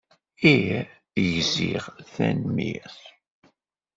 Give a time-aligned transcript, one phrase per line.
[0.53, 0.69] Ih,
[1.33, 1.83] gziɣ.
[2.13, 2.99] Tanemmirt.